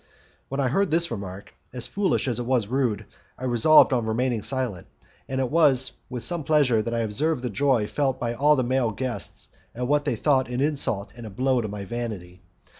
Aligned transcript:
When 0.49 0.59
I 0.59 0.69
heard 0.69 0.89
this 0.89 1.11
remark, 1.11 1.53
as 1.71 1.85
foolish 1.85 2.27
as 2.27 2.39
it 2.39 2.45
was 2.47 2.65
rude, 2.65 3.05
I 3.37 3.43
resolved 3.43 3.93
on 3.93 4.07
remaining 4.07 4.41
silent, 4.41 4.87
and 5.29 5.39
it 5.39 5.51
was 5.51 5.91
with 6.09 6.23
some 6.23 6.43
pleasure 6.43 6.81
that 6.81 6.95
I 6.95 7.01
observed 7.01 7.43
the 7.43 7.51
joy 7.51 7.85
felt 7.85 8.19
by 8.19 8.33
all 8.33 8.55
the 8.55 8.63
male 8.63 8.89
guests 8.89 9.49
at 9.75 9.87
what 9.87 10.05
they 10.05 10.15
thought 10.15 10.49
an 10.49 10.59
insult 10.59 11.13
and 11.15 11.27
a 11.27 11.29
blow 11.29 11.61
to 11.61 11.67
my 11.67 11.85
vanity. 11.85 12.41